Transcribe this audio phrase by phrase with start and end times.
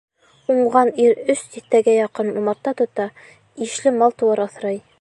[0.53, 3.07] Уңған ир өс тиҫтәгә яҡын умарта тота,
[3.67, 4.81] ишле мал-тыуар аҫрай.